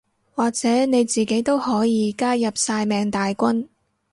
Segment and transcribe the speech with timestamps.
[0.33, 3.67] 或者你自己都可以加入曬命大軍